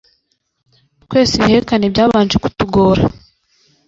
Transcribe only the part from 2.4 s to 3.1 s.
kutugora